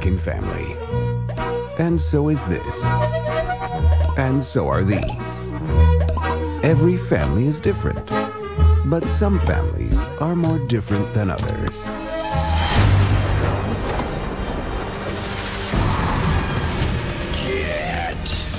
[0.00, 0.74] American family.
[1.78, 2.74] And so is this.
[4.16, 5.00] And so are these.
[6.64, 8.06] Every family is different.
[8.88, 11.70] But some families are more different than others.
[17.34, 18.16] Get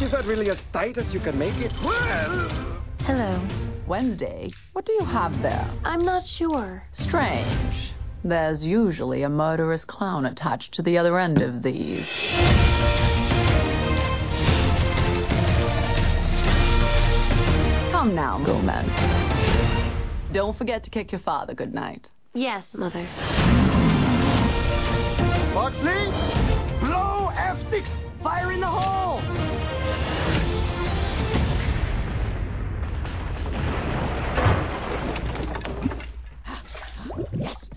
[0.00, 1.72] Is that really as tight as you can make it?
[1.82, 3.40] Well, Hello.
[3.86, 5.70] Wednesday, what do you have there?
[5.84, 6.82] I'm not sure.
[6.92, 7.92] Strange.
[8.24, 12.06] There's usually a murderous clown attached to the other end of these.
[17.92, 18.90] Come now, Gomez.
[20.32, 22.08] Don't forget to kick your father goodnight.
[22.34, 23.06] Yes, Mother.
[25.54, 26.10] Boxley,
[26.80, 27.86] blow F6,
[28.22, 29.20] fire in the hole.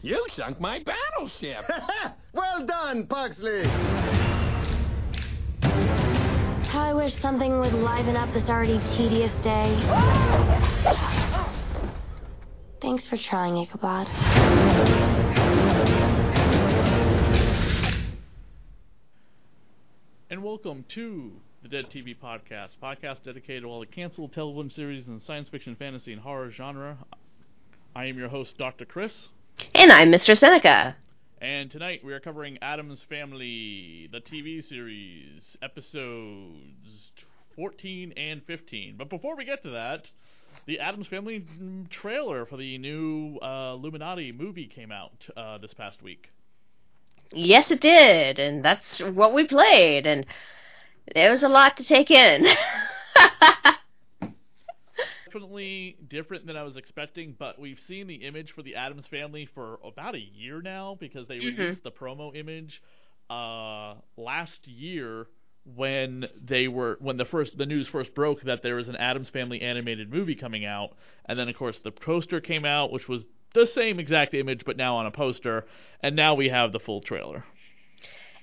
[0.07, 1.65] You sunk my battleship.
[2.33, 3.67] well done, Pugsley.
[6.63, 9.75] How I wish something would liven up this already tedious day.
[12.81, 14.07] Thanks for trying, Ichabod.
[20.29, 25.05] And welcome to the Dead TV Podcast, podcast dedicated to all the canceled television series
[25.05, 26.97] in the science fiction, fantasy, and horror genre.
[27.93, 28.85] I am your host, Dr.
[28.85, 29.27] Chris,
[29.73, 30.37] And I'm Mr.
[30.37, 30.95] Seneca.
[31.41, 37.11] and tonight we are covering Addams Family, the TV series, episodes
[37.55, 38.95] 14 and 15.
[38.97, 40.09] But before we get to that,
[40.65, 41.45] the Addams Family
[41.89, 46.29] trailer for the new uh, Illuminati movie came out uh, this past week.
[47.31, 50.25] Yes, it did, and that's what we played, and
[51.13, 52.45] there was a lot to take in.
[55.37, 59.45] definitely different than I was expecting, but we've seen the image for the Addams family
[59.45, 61.57] for about a year now because they Mhm.
[61.59, 62.81] released the promo image
[63.29, 65.27] uh, last year
[65.75, 69.29] when they were when the first the news first broke that there was an Addams
[69.29, 70.95] family animated movie coming out,
[71.25, 74.77] and then of course the poster came out, which was the same exact image but
[74.77, 75.65] now on a poster,
[76.01, 77.45] and now we have the full trailer.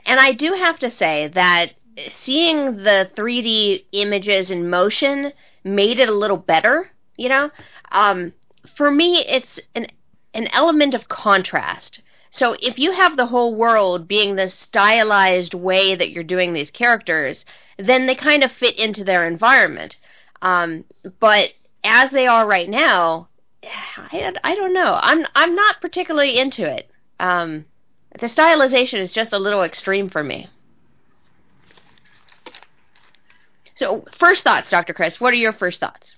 [0.06, 1.74] and I do have to say that
[2.10, 5.32] seeing the 3D images in motion
[5.64, 7.50] made it a little better, you know?
[7.90, 8.32] Um,
[8.76, 9.86] for me, it's an,
[10.34, 12.00] an element of contrast.
[12.30, 16.70] So if you have the whole world being the stylized way that you're doing these
[16.70, 17.44] characters,
[17.78, 19.96] then they kind of fit into their environment.
[20.42, 20.84] Um,
[21.20, 21.52] but
[21.84, 23.28] as they are right now,
[23.62, 24.98] I, I don't know.
[25.00, 26.90] I'm I'm not particularly into it.
[27.20, 27.64] Um,
[28.18, 30.48] the stylization is just a little extreme for me.
[33.74, 34.92] So, first thoughts, Dr.
[34.94, 35.20] Chris.
[35.20, 36.16] What are your first thoughts?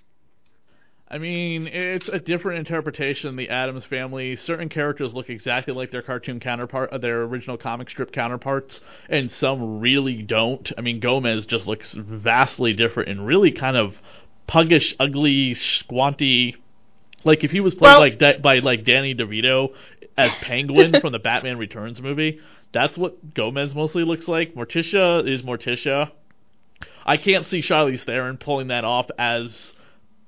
[1.08, 4.34] I mean, it's a different interpretation of the Addams family.
[4.34, 9.30] Certain characters look exactly like their cartoon counterpart, uh, their original comic strip counterparts, and
[9.30, 10.70] some really don't.
[10.76, 13.94] I mean, Gomez just looks vastly different and really kind of
[14.48, 16.56] puggish, ugly, squanty.
[17.22, 19.72] Like if he was played Well- like da- by like Danny DeVito
[20.18, 22.40] as Penguin from the Batman Returns movie,
[22.72, 24.54] that's what Gomez mostly looks like.
[24.54, 26.10] Morticia is Morticia.
[27.08, 29.74] I can't see Charlize Theron pulling that off as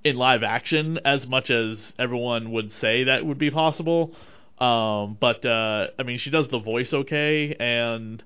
[0.05, 4.15] in live action as much as everyone would say that would be possible.
[4.59, 8.23] Um, but uh, I mean, she does the voice okay, and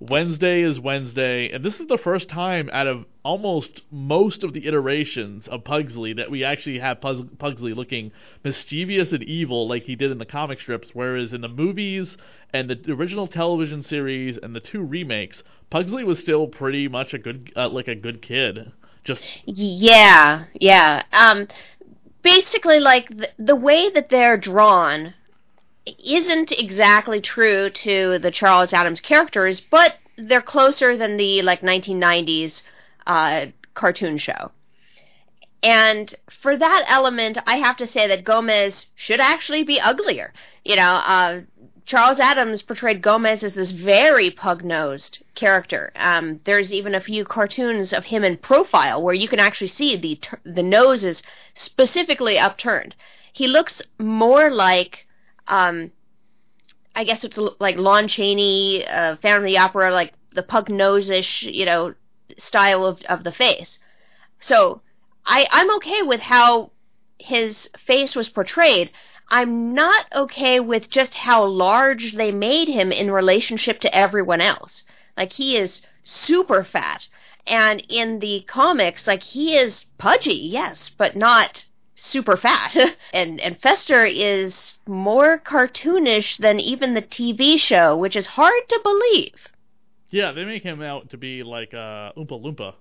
[0.00, 4.66] Wednesday is Wednesday, and this is the first time out of almost most of the
[4.66, 8.12] iterations of Pugsley that we actually have Pugsley looking
[8.42, 12.18] mischievous and evil like he did in the comic strips, whereas in the movies
[12.54, 17.18] and the original television series and the two remakes, Pugsley was still pretty much a
[17.18, 18.70] good, uh, like a good kid.
[19.02, 21.02] Just Yeah, yeah.
[21.12, 21.48] Um,
[22.22, 25.14] basically, like the, the way that they're drawn
[25.84, 32.62] isn't exactly true to the Charles Addams characters, but they're closer than the like 1990s
[33.06, 34.52] uh, cartoon show.
[35.64, 40.34] And for that element, I have to say that Gomez should actually be uglier.
[40.62, 41.40] You know, uh,
[41.86, 45.92] Charles Addams portrayed Gomez as this very pug-nosed character.
[45.96, 49.96] Um, there's even a few cartoons of him in profile where you can actually see
[49.96, 51.22] the t- the nose is
[51.54, 52.94] specifically upturned.
[53.32, 55.06] He looks more like,
[55.48, 55.92] um,
[56.94, 61.66] I guess it's like Lon Chaney, uh, Phantom of the Opera, like the pug-nose-ish, you
[61.66, 61.94] know,
[62.38, 63.78] style of of the face.
[64.40, 64.80] So
[65.26, 66.70] I I'm okay with how
[67.18, 68.90] his face was portrayed.
[69.28, 74.84] I'm not okay with just how large they made him in relationship to everyone else.
[75.16, 77.08] Like he is super fat.
[77.46, 82.76] And in the comics, like he is pudgy, yes, but not super fat.
[83.12, 88.80] and and Fester is more cartoonish than even the TV show, which is hard to
[88.82, 89.48] believe.
[90.10, 92.74] yeah, they make him out to be like uh, Oompa Loompa.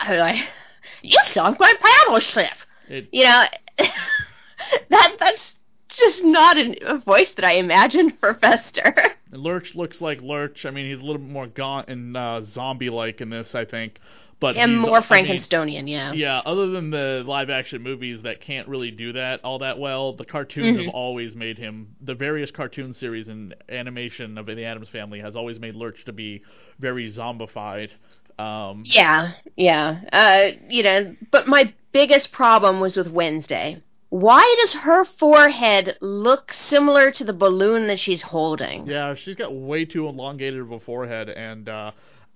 [0.00, 0.48] I'm like,
[1.02, 2.56] you sunk my paddle ship.
[2.88, 3.44] It, You know,
[4.88, 5.56] that that's
[5.96, 8.94] just not an, a voice that I imagined for Fester.
[9.32, 10.64] And Lurch looks like Lurch.
[10.64, 13.98] I mean, he's a little bit more gaunt and uh, zombie-like in this, I think.
[14.40, 16.12] But and more I mean, Frankensteinian, yeah.
[16.12, 20.24] yeah, other than the live-action movies that can't really do that all that well, the
[20.24, 20.84] cartoons Mhm.
[20.86, 21.94] have always made him.
[22.02, 26.12] The various cartoon series and animation of the Addams Family has always made Lurch to
[26.12, 26.42] be
[26.78, 27.90] very zombified.
[28.38, 30.00] Um, Yeah, yeah.
[30.12, 33.82] Uh, you know, but my biggest problem was with Wednesday.
[34.14, 38.86] Why does her forehead look similar to the balloon that she's holding?
[38.86, 41.90] Yeah, she's got way too elongated of a forehead, and uh,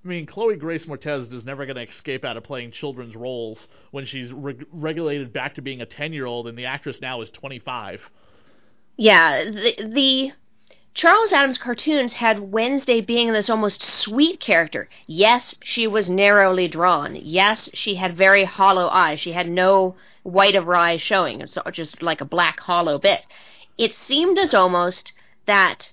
[0.04, 3.68] I mean, Chloe Grace Moretz is never going to escape out of playing children's roles
[3.92, 8.00] when she's reg- regulated back to being a ten-year-old, and the actress now is twenty-five.
[8.96, 10.32] Yeah, the, the
[10.94, 14.88] Charles Addams cartoons had Wednesday being this almost sweet character.
[15.06, 17.14] Yes, she was narrowly drawn.
[17.14, 19.20] Yes, she had very hollow eyes.
[19.20, 19.94] She had no
[20.24, 21.40] white of her eyes showing.
[21.40, 23.26] It's just like a black hollow bit.
[23.76, 25.12] It seemed as almost
[25.46, 25.92] that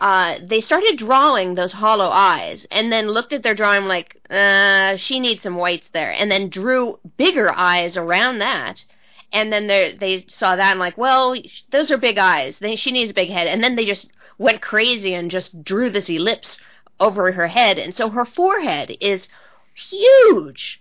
[0.00, 4.96] uh, they started drawing those hollow eyes and then looked at their drawing like, uh,
[4.96, 8.84] she needs some whites there, and then drew bigger eyes around that.
[9.34, 11.36] And then they they saw that and like, well,
[11.70, 12.60] those are big eyes.
[12.60, 13.48] They, she needs a big head.
[13.48, 14.08] And then they just
[14.38, 16.58] went crazy and just drew this ellipse
[17.00, 19.28] over her head, and so her forehead is
[19.74, 20.80] huge.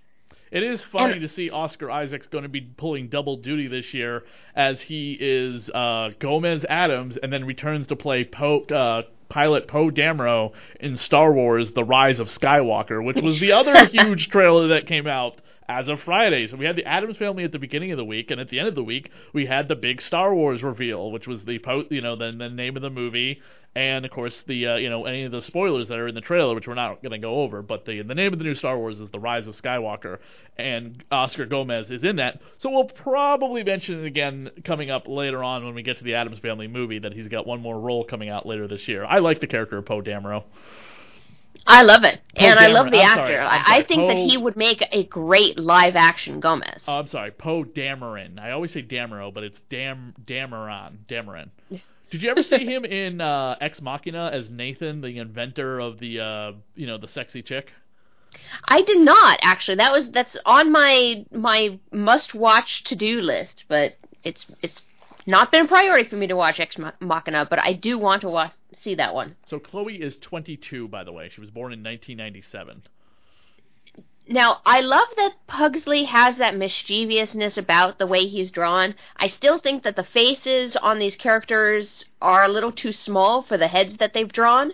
[0.52, 3.94] It is funny And- to see Oscar Isaac's going to be pulling double duty this
[3.94, 4.24] year
[4.56, 9.90] as he is uh, Gomez Addams and then returns to play Poe, uh, pilot Poe
[9.90, 14.86] Dameron in Star Wars: The Rise of Skywalker, which was the other huge trailer that
[14.86, 16.48] came out as of Friday.
[16.48, 18.60] So we had the Addams Family at the beginning of the week, and at the
[18.60, 21.86] end of the week we had the big Star Wars reveal, which was the po-
[21.89, 23.42] you know the, the name of the movie.
[23.75, 26.21] And of course, the uh, you know any of the spoilers that are in the
[26.21, 28.54] trailer, which we're not going to go over, but the the name of the new
[28.54, 30.19] Star Wars is The Rise of Skywalker,
[30.57, 32.39] and Oscar Gomez is in that.
[32.60, 36.13] So we'll probably mention it again coming up later on when we get to the
[36.13, 39.05] Addams Family movie that he's got one more role coming out later this year.
[39.05, 40.43] I like the character of Poe Dameron.
[41.65, 43.33] I love it, Poe and I love the I'm actor.
[43.33, 43.83] sorry, I'm I, sorry.
[43.83, 46.86] think that he would make a great live action Gomez.
[46.88, 48.39] Oh, I'm sorry, Poe Dameron.
[48.39, 50.98] I always say Dameron, but it's Dam Dameron.
[51.07, 51.50] Dameron.
[52.12, 56.19] Did you ever see him in uh, Ex Machina as Nathan, the inventor of the
[56.19, 57.72] uh, you know the sexy chick?
[58.65, 59.75] I did not actually.
[59.75, 64.83] That was that's on my my must watch to do list, but it's it's
[65.25, 67.48] not been a priority for me to watch Ex Machina.
[67.50, 69.36] But I do want to watch see that one.
[69.48, 71.30] So Chloe is 22, by the way.
[71.30, 72.84] She was born in 1997.
[74.27, 78.96] Now, I love that Pugsley has that mischievousness about the way he's drawn.
[79.18, 83.58] I still think that the faces on these characters are a little too small for
[83.58, 84.74] the heads that they've drawn.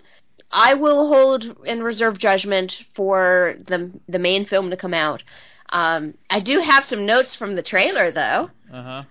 [0.52, 5.22] I will hold in reserve judgment for the the main film to come out.
[5.70, 8.50] Um, I do have some notes from the trailer, though.
[8.72, 9.02] Uh huh.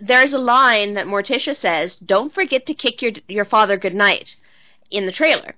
[0.00, 4.36] There's a line that Morticia says, "Don't forget to kick your your father goodnight,"
[4.90, 5.54] in the trailer.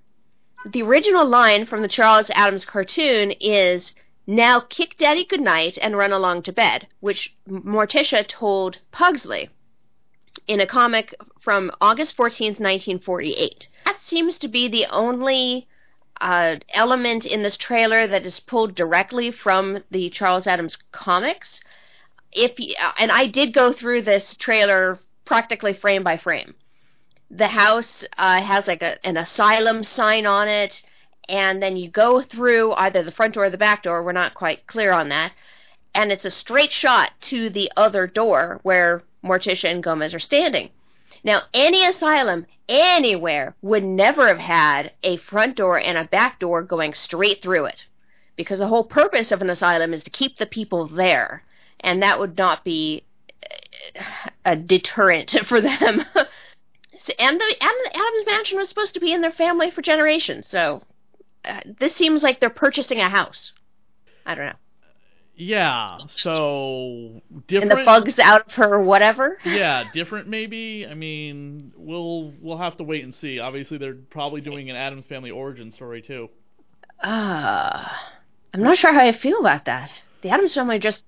[0.66, 3.94] The original line from the Charles Addams cartoon is,
[4.26, 9.48] "Now kick Daddy goodnight and run along to bed," which Morticia told Pugsley
[10.46, 13.68] in a comic from August 14th, 1948.
[13.84, 15.66] That seems to be the only
[16.20, 21.60] uh, element in this trailer that is pulled directly from the Charles Addams comics.
[22.32, 26.54] If you, and I did go through this trailer practically frame by frame.
[27.30, 30.82] The house uh, has like a, an asylum sign on it,
[31.28, 34.02] and then you go through either the front door or the back door.
[34.02, 35.32] We're not quite clear on that,
[35.94, 40.70] and it's a straight shot to the other door where Morticia and Gomez are standing.
[41.24, 46.62] Now, any asylum anywhere would never have had a front door and a back door
[46.62, 47.86] going straight through it.
[48.36, 51.42] Because the whole purpose of an asylum is to keep the people there.
[51.86, 53.04] And that would not be
[54.44, 56.04] a deterrent for them.
[57.18, 60.82] and the Addams Mansion was supposed to be in their family for generations, so
[61.44, 63.52] uh, this seems like they're purchasing a house.
[64.26, 64.56] I don't know.
[65.38, 67.70] Yeah, so different.
[67.72, 69.38] And the bugs out of her, whatever.
[69.44, 70.86] yeah, different maybe.
[70.90, 73.38] I mean, we'll we'll have to wait and see.
[73.38, 76.30] Obviously, they're probably doing an Addams Family origin story too.
[77.00, 77.86] Uh,
[78.54, 79.90] I'm not sure how I feel about that.
[80.22, 81.02] The Addams family just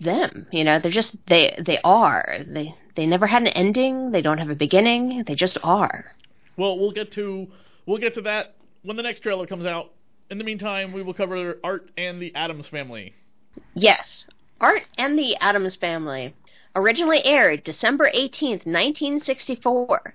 [0.00, 0.78] them, you know.
[0.78, 2.38] They're just they they are.
[2.46, 4.10] They they never had an ending.
[4.10, 5.24] They don't have a beginning.
[5.24, 6.12] They just are.
[6.56, 7.48] Well, we'll get to
[7.86, 9.92] we'll get to that when the next trailer comes out.
[10.30, 13.14] In the meantime, we will cover Art and the Addams Family.
[13.74, 14.26] Yes,
[14.60, 16.34] Art and the Addams Family
[16.76, 20.14] originally aired December 18th, 1964.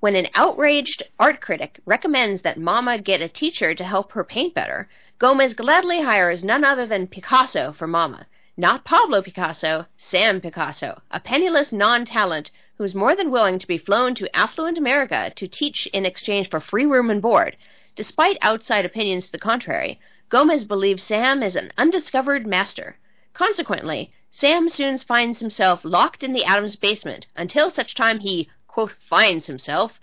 [0.00, 4.52] When an outraged art critic recommends that Mama get a teacher to help her paint
[4.52, 4.88] better,
[5.18, 8.26] Gomez gladly hires none other than Picasso for Mama.
[8.56, 13.78] Not Pablo Picasso, Sam Picasso, a penniless non talent who's more than willing to be
[13.78, 17.56] flown to affluent America to teach in exchange for free room and board.
[17.94, 22.98] Despite outside opinions to the contrary, Gomez believes Sam is an undiscovered master.
[23.32, 28.92] Consequently, Sam soon finds himself locked in the Addams basement until such time he, quote,
[29.00, 29.98] finds himself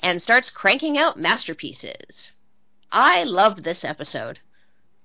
[0.00, 2.32] and starts cranking out masterpieces.
[2.90, 4.40] I love this episode.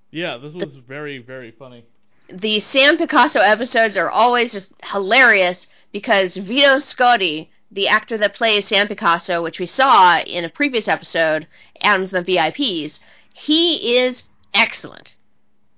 [0.10, 1.86] Yeah, this was very very funny.
[2.30, 8.68] The Sam Picasso episodes are always just hilarious because Vito Scotti, the actor that plays
[8.68, 11.48] Sam Picasso, which we saw in a previous episode,
[11.82, 13.00] Addams and the VIPs,
[13.34, 15.16] he is excellent.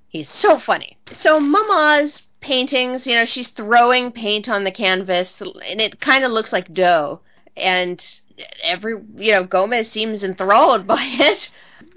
[0.08, 0.98] He's so funny.
[1.14, 6.32] So Mama's paintings, you know, she's throwing paint on the canvas and it kind of
[6.32, 7.22] looks like dough.
[7.56, 8.04] And
[8.64, 11.50] every, you know, Gomez seems enthralled by it.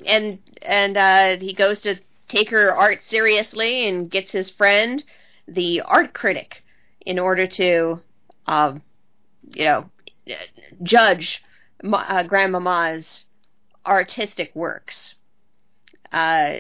[0.04, 2.00] And and uh he goes to
[2.36, 5.04] take her art seriously and gets his friend,
[5.46, 6.62] the art critic,
[7.04, 8.02] in order to
[8.46, 8.82] um
[9.54, 9.90] you know,
[10.82, 11.42] judge
[11.84, 13.24] uh, Grandmama's
[13.84, 15.14] artistic works.
[16.12, 16.56] Uh,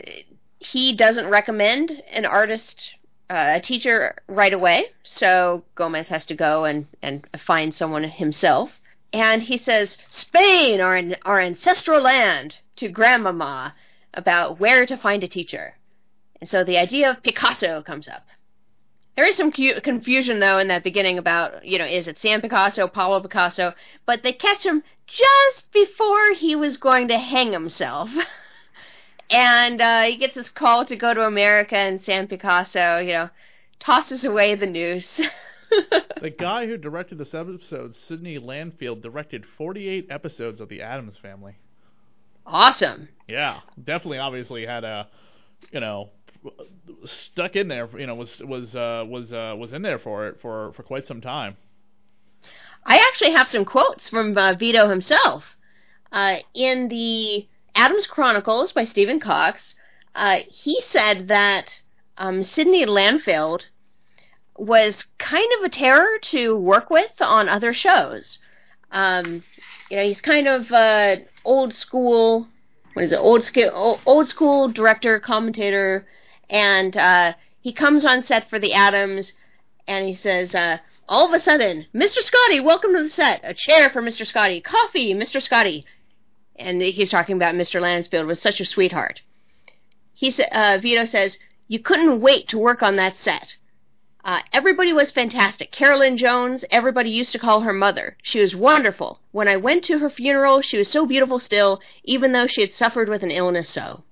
[0.58, 2.96] he doesn't recommend an artist,
[3.30, 8.80] uh, a teacher right away, so Gomez has to go and, and find someone himself.
[9.12, 13.74] And he says, Spain, our, our ancestral land, to Grandmama
[14.14, 15.74] about where to find a teacher.
[16.40, 18.26] And so the idea of Picasso comes up.
[19.14, 22.40] There is some cu- confusion though in that beginning about, you know, is it Sam
[22.40, 23.74] Picasso, Pablo Picasso?
[24.06, 28.08] But they catch him just before he was going to hang himself.
[29.30, 33.30] and uh, he gets his call to go to America, and Sam Picasso, you know,
[33.78, 35.20] tosses away the noose.
[36.20, 41.56] The guy who directed this episode, Sidney Lanfield, directed 48 episodes of the Addams Family.
[42.46, 43.08] Awesome.
[43.28, 45.08] Yeah, definitely, obviously had a,
[45.70, 46.10] you know,
[47.04, 47.88] stuck in there.
[47.98, 51.06] You know, was was uh, was uh, was in there for it for for quite
[51.06, 51.56] some time.
[52.84, 55.56] I actually have some quotes from uh, Vito himself.
[56.10, 59.74] Uh, in the Addams Chronicles by Stephen Cox,
[60.14, 61.80] uh, he said that
[62.18, 63.66] um, Sidney Lanfield
[64.56, 68.38] was kind of a terror to work with on other shows.
[68.90, 69.42] Um,
[69.92, 72.48] you know, he's kind of uh, old school.
[72.94, 73.18] What is it?
[73.18, 76.06] Old school, old school director, commentator,
[76.48, 79.34] and uh, he comes on set for the Addams,
[79.86, 80.78] and he says, uh,
[81.10, 82.20] all of a sudden, Mr.
[82.20, 83.40] Scotti, welcome to the set.
[83.42, 84.24] A chair for Mr.
[84.26, 84.64] Scotti.
[84.64, 85.46] Coffee, Mr.
[85.46, 85.84] Scotti.
[86.56, 87.78] And he's talking about Mr.
[87.78, 89.20] Lanfield was such a sweetheart.
[90.14, 91.36] He sa- uh, Vito says,
[91.68, 93.56] you couldn't wait to work on that set.
[94.24, 95.72] Uh, everybody was fantastic.
[95.72, 98.16] Carolyn Jones, everybody used to call her mother.
[98.22, 99.20] She was wonderful.
[99.32, 102.70] When I went to her funeral, she was so beautiful still, even though she had
[102.70, 104.04] suffered with an illness so.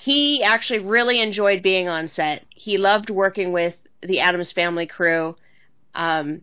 [0.00, 2.46] He actually really enjoyed being on set.
[2.48, 5.36] He loved working with the Addams Family crew.
[5.94, 6.42] Um,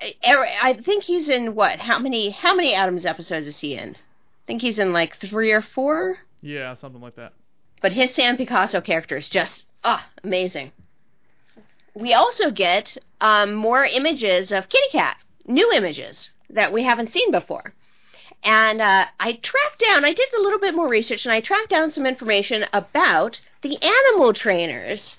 [0.00, 1.78] I, I think he's in what?
[1.78, 2.30] How many?
[2.30, 3.94] How many Addams episodes is he in?
[3.94, 6.18] I think he's in like three or four.
[6.42, 7.32] Yeah, something like that.
[7.80, 10.72] But his Sam Picasso character is just ah amazing.
[11.94, 15.16] We also get um, more images of Kitty Cat,
[15.46, 17.72] new images that we haven't seen before.
[18.42, 21.70] And uh, I tracked down, I did a little bit more research, and I tracked
[21.70, 25.16] down some information about the animal trainers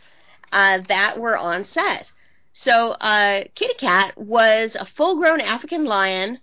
[0.51, 2.11] uh, that were on set.
[2.53, 6.39] So, uh, Kitty Cat was a full grown African lion,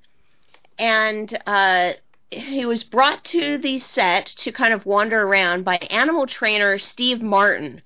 [0.79, 1.93] and uh,
[2.31, 7.23] he was brought to the set to kind of wander around by animal trainer Steve
[7.23, 7.83] Martin,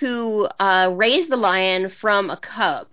[0.00, 2.88] who uh, raised the lion from a cub.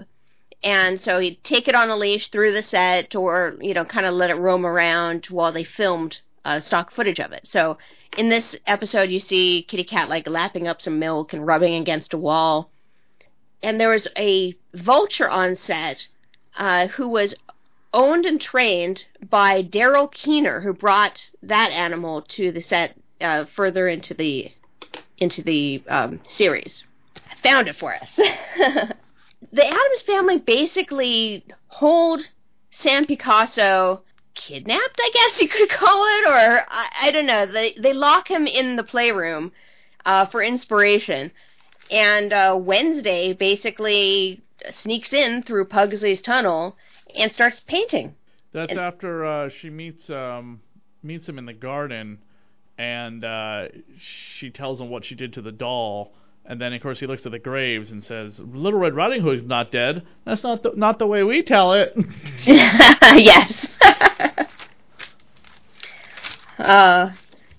[0.63, 4.05] And so he'd take it on a leash through the set or, you know, kind
[4.05, 7.41] of let it roam around while they filmed uh, stock footage of it.
[7.45, 7.77] So
[8.17, 12.13] in this episode, you see Kitty Cat like lapping up some milk and rubbing against
[12.13, 12.69] a wall.
[13.63, 16.07] And there was a vulture on set
[16.57, 17.35] uh, who was
[17.93, 23.87] owned and trained by Daryl Keener, who brought that animal to the set uh, further
[23.87, 24.51] into the
[25.17, 26.83] into the um, series.
[27.47, 28.15] Found it for us.
[29.51, 32.21] the Addams family basically hold
[32.71, 34.03] Sam Picasso
[34.37, 37.45] kidnapped, I guess you could call it, or I, I don't know.
[37.45, 39.51] They they lock him in the playroom
[40.05, 41.31] uh, for inspiration,
[41.91, 46.77] and uh, Wednesday basically sneaks in through Pugsley's tunnel
[47.15, 48.15] and starts painting.
[48.53, 50.61] That's And- after uh, she meets um,
[51.03, 52.19] meets him in the garden,
[52.77, 53.67] and uh,
[54.37, 56.13] she tells him what she did to the doll.
[56.49, 59.43] And then, of course, he looks at the graves and says, "Little Red Riding Hood's
[59.43, 60.03] not dead.
[60.25, 61.93] That's not the, not the way we tell it."
[62.45, 63.67] yes.
[66.57, 67.11] uh,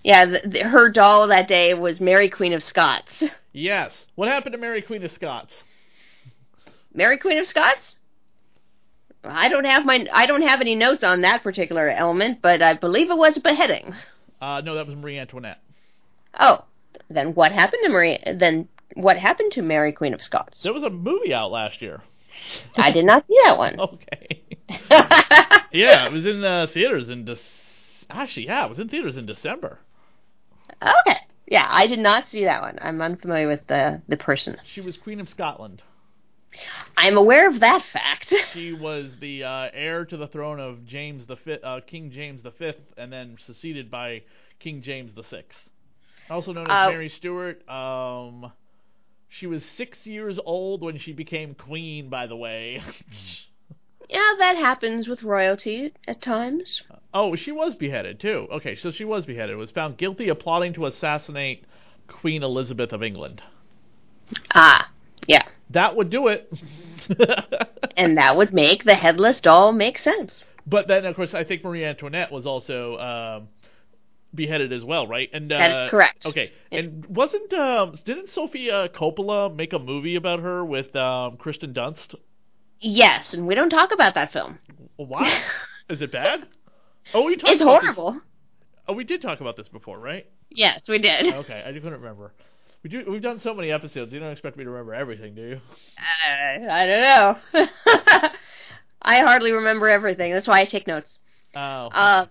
[0.03, 3.25] yeah, the, the, her doll that day was Mary Queen of Scots.
[3.53, 4.07] yes.
[4.15, 5.55] What happened to Mary Queen of Scots?
[6.95, 7.97] Mary Queen of Scots?
[9.23, 12.73] I don't have my I don't have any notes on that particular element, but I
[12.73, 13.95] believe it was a beheading.
[14.41, 15.61] Uh, no, that was Marie Antoinette.
[16.39, 16.65] Oh,
[17.11, 18.19] then what happened to Marie?
[18.35, 18.69] Then
[19.03, 20.63] what happened to Mary Queen of Scots?
[20.63, 22.03] There was a movie out last year.
[22.77, 23.77] I did not see that one.
[23.81, 24.43] Okay.
[25.73, 27.39] yeah, it was in uh, theaters in Dec-
[28.11, 29.79] actually, yeah, it was in theaters in December.
[30.83, 31.17] okay.
[31.47, 32.79] Yeah, I did not see that one.
[32.83, 34.59] I'm unfamiliar with the the person.
[34.71, 35.83] She was Queen of Scotland.
[36.97, 38.35] I'm aware of that fact.
[38.53, 42.43] She was the uh, heir to the throne of James the Fifth, uh, King James
[42.43, 44.23] the Fifth, and then succeeded by
[44.61, 45.59] King James the Sixth.
[46.29, 47.67] Also known as Uh, Mary Stuart.
[47.69, 48.53] Um,
[49.29, 52.09] she was six years old when she became queen.
[52.09, 52.83] By the way.
[54.09, 56.83] yeah, that happens with royalty at times.
[57.13, 58.47] oh, she was beheaded too.
[58.51, 59.57] Okay, so she was beheaded.
[59.57, 61.65] Was found guilty of plotting to assassinate
[62.09, 63.43] Queen Elizabeth of England.
[64.55, 64.91] Ah,
[65.27, 65.45] yeah.
[65.71, 66.53] That would do it.
[67.97, 70.45] And that would make the headless doll make sense.
[70.67, 73.49] But then, of course, I think Marie Antoinette was also um,
[74.35, 75.29] beheaded as well, right?
[75.33, 76.27] And uh, That is correct.
[76.27, 81.73] Okay, and wasn't um, didn't Sofia Coppola make a movie about her with um, Kirsten
[81.75, 82.15] Dunst?
[82.81, 84.59] Yes, and we don't talk about that film.
[84.97, 85.43] Why?
[85.91, 86.47] Is it bad?
[87.15, 88.21] Oh, we talked It's about this- horrible.
[88.87, 90.27] Oh, we did talk about this before, right?
[90.51, 91.35] Yes, we did.
[91.35, 92.33] Okay, I just couldn't remember.
[92.83, 93.05] We do.
[93.11, 94.13] We've done so many episodes.
[94.13, 95.61] You don't expect me to remember everything, do you?
[95.99, 98.29] Uh, I don't know.
[99.03, 100.33] I hardly remember everything.
[100.33, 101.19] That's why I take notes.
[101.57, 101.89] Oh.
[101.93, 102.27] Uh,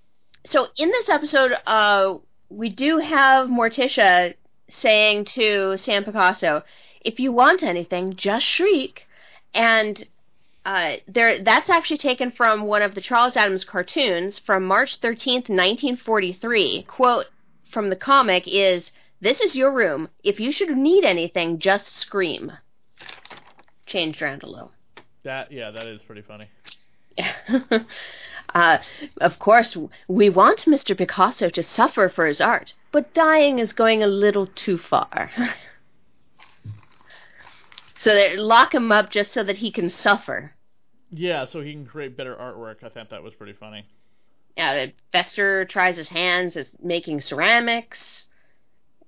[0.48, 2.16] so in this episode, uh,
[2.50, 4.34] we do have Morticia
[4.70, 6.64] saying to Sam Picasso,
[7.02, 9.08] "If you want anything, just shriek."
[9.54, 10.08] And
[10.66, 15.50] uh, there, that's actually taken from one of the Charles Addams cartoons from March thirteenth,
[15.50, 16.84] nineteen forty-three.
[16.88, 17.28] Quote
[17.70, 20.10] from the comic is, "This is your room.
[20.24, 22.54] If you should need anything, just scream."
[23.86, 24.72] Changed around a little.
[25.24, 26.48] that yeah, that is pretty funny.
[28.54, 28.80] uh,
[29.20, 30.98] of course, we want Mr.
[30.98, 35.32] Picasso to suffer for his art, but dying is going a little too far.
[37.98, 40.54] so they lock him up just so that he can suffer.
[41.12, 42.84] Yeah, so he can create better artwork.
[42.84, 43.86] I thought that was pretty funny.
[44.58, 48.26] Yeah, Fester tries his hands at making ceramics,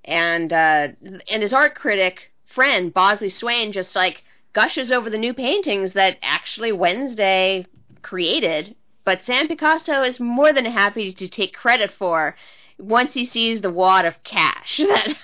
[0.05, 4.23] and uh, and his art critic friend Bosley Swain just like
[4.53, 7.65] gushes over the new paintings that actually Wednesday
[8.01, 8.75] created.
[9.09, 12.35] But Sam Picasso is more than happy to take credit for
[12.77, 15.17] once he sees the wad of cash that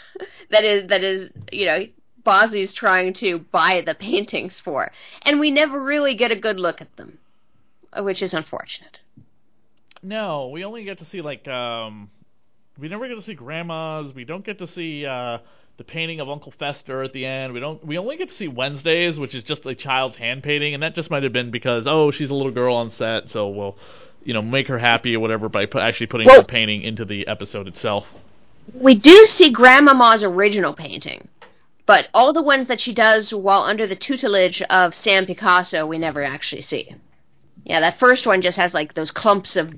[0.50, 1.86] that is that is you know
[2.24, 6.82] Bosley's trying to buy the paintings for, and we never really get a good look
[6.82, 7.20] at them,
[8.00, 9.02] which is unfortunate.
[10.02, 12.10] No, we only get to see like um
[12.80, 14.16] we never get to see grandmas.
[14.16, 15.38] We don't get to see uh
[15.78, 17.54] the painting of Uncle Fester at the end.
[17.54, 20.74] We don't we only get to see Wednesdays, which is just a child's hand painting
[20.74, 23.50] and that just might have been because oh, she's a little girl on set, so
[23.50, 23.78] we'll
[24.26, 27.06] you know, make her happy or whatever by pu- actually putting Well- her painting into
[27.06, 28.06] the episode itself.
[28.74, 31.28] We do see Grandmama's original painting,
[31.86, 36.00] but all the ones that she does while under the tutelage of Sam Picasso, we
[36.00, 36.96] never actually see.
[37.64, 39.76] Yeah, that first one just has like those clumps of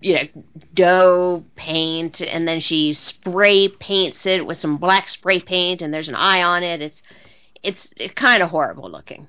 [0.00, 0.28] you know
[0.74, 6.08] dough paint, and then she spray paints it with some black spray paint, and there's
[6.08, 6.80] an eye on it.
[6.82, 7.02] It's
[7.62, 9.26] it's, it's kind of horrible looking.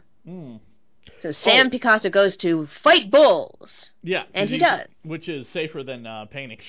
[1.21, 1.69] So Sam Oh.
[1.71, 4.87] Picasso goes to fight bulls, Yeah, and he does.
[5.03, 6.59] which is safer than uh, painting.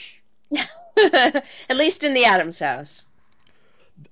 [0.97, 1.45] at
[1.77, 3.03] least in the Addams house.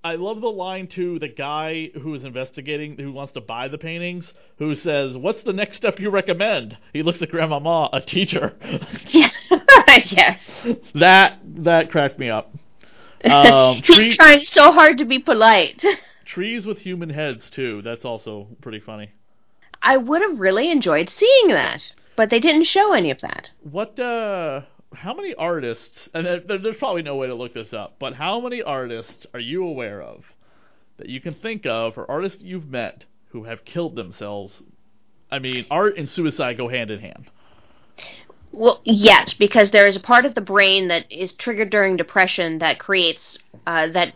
[0.04, 3.78] I love the line to The guy who is investigating, who wants to buy the
[3.78, 8.54] paintings, who says, "What's the next step you recommend?" He looks at Grandmama, a teacher.
[9.06, 9.30] Yeah,
[10.04, 10.40] yes.
[10.94, 12.54] that that cracked me up.
[13.24, 15.84] Um, He's tree, trying so hard to be polite.
[16.24, 17.82] trees with human heads too.
[17.82, 19.10] That's also pretty funny.
[19.82, 23.50] I would have really enjoyed seeing that, but they didn't show any of that.
[23.62, 23.98] What?
[23.98, 24.62] uh
[24.94, 26.08] How many artists?
[26.14, 29.26] And there, there- there's probably no way to look this up, but how many artists
[29.34, 30.24] are you aware of
[30.96, 34.62] that you can think of, or artists you've met who have killed themselves?
[35.30, 37.26] I mean, art and suicide go hand in hand.
[38.50, 42.58] Well, yes, because there is a part of the brain that is triggered during depression
[42.58, 44.14] that creates uh, that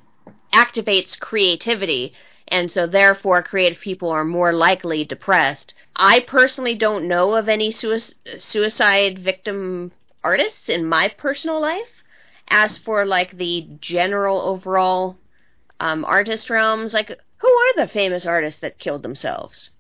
[0.54, 2.14] activates creativity,
[2.48, 5.74] and so therefore creative people are more likely depressed.
[5.96, 9.92] I personally don't know of any sui- suicide victim
[10.24, 12.02] artists in my personal life.
[12.48, 15.16] As for like the general overall
[15.80, 17.08] um, artist realms, like
[17.38, 19.70] who are the famous artists that killed themselves?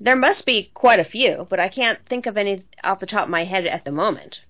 [0.00, 3.24] There must be quite a few, but I can't think of any off the top
[3.24, 4.42] of my head at the moment.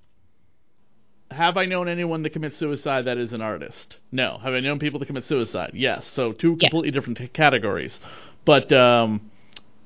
[1.31, 3.99] Have I known anyone that commits suicide that is an artist?
[4.11, 4.39] No.
[4.43, 5.73] Have I known people that commit suicide?
[5.75, 6.07] Yes.
[6.15, 6.71] So two Yes.
[6.71, 7.99] completely different t- categories.
[8.47, 9.31] But um,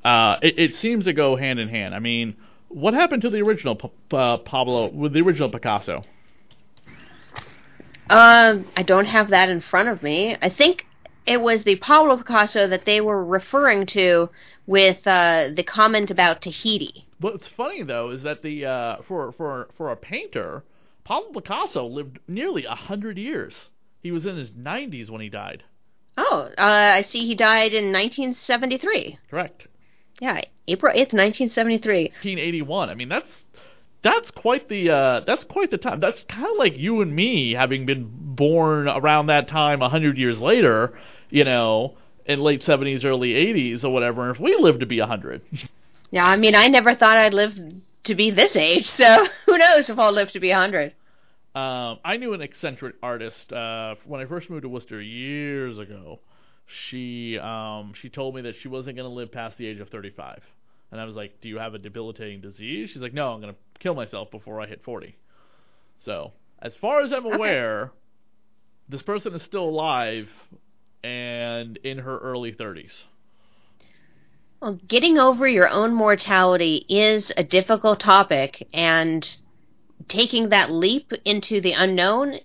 [0.04, 1.94] uh, it, it seems to go hand in hand.
[1.94, 2.36] I mean,
[2.72, 6.04] what happened to the original P- uh, Pablo, with the original Picasso?
[8.11, 10.37] Um, I don't have that in front of me.
[10.42, 10.87] I think
[11.26, 14.28] it was the Pablo Picasso that they were referring to
[14.66, 17.06] with uh, the comment about Tahiti.
[17.20, 20.64] What's funny though is that the uh, for for for a painter,
[21.04, 23.68] Pablo Picasso lived nearly a hundred years.
[24.02, 25.62] He was in his 90s when he died.
[26.16, 29.18] Oh, uh, I see he died in 1973.
[29.30, 29.68] Correct.
[30.20, 32.03] Yeah, April 8th, 1973.
[32.05, 32.88] 1981.
[32.90, 33.29] I mean, that's
[34.03, 36.01] that's quite the uh, that's quite the time.
[36.01, 40.18] That's kind of like you and me having been born around that time, a hundred
[40.18, 40.92] years later.
[41.31, 41.96] You know,
[42.27, 44.31] in late 70s, early 80s, or whatever.
[44.31, 45.42] If we live to be a hundred,
[46.11, 47.55] Yeah, I mean, I never thought I'd live
[48.05, 50.92] to be this age, so who knows if I'll live to be a 100.
[51.55, 56.20] um, I knew an eccentric artist uh, when I first moved to Worcester years ago.
[56.88, 59.88] She um, she told me that she wasn't going to live past the age of
[59.88, 60.40] 35.
[60.90, 63.54] And I was like, "Do you have a debilitating disease?" She's like, "No, I'm going
[63.54, 65.16] to kill myself before I hit 40."
[66.00, 67.92] So, as far as I'm aware,
[68.88, 70.28] this person is still alive
[71.02, 73.04] and in her early 30s.
[74.61, 79.37] Well, getting over your own mortality is a difficult topic, and
[80.06, 82.38] taking that leap into the unknown